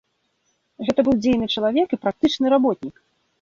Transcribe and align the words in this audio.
Гэта 0.87 0.99
быў 1.09 1.15
дзейны 1.25 1.49
чалавек 1.57 1.87
і 1.99 2.01
практычны 2.07 2.55
работнік. 2.57 2.95